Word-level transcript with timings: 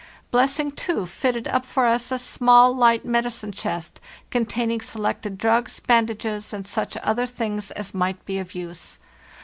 Blessing, 0.31 0.71
too, 0.71 1.05
fitted 1.05 1.47
up 1.47 1.63
for 1.63 1.85
us 1.85 2.11
a 2.11 2.17
small, 2.17 2.75
light 2.75 3.05
medicine 3.05 3.51
chest, 3.51 4.01
containing 4.31 4.81
selected 4.81 5.37
drugs, 5.37 5.79
bandages, 5.79 6.53
and 6.53 6.65
such 6.65 6.97
other 7.03 7.27
things 7.27 7.69
as 7.69 7.93
might 7.93 8.25
be 8.25 8.39
of 8.39 8.55
use. 8.55 8.97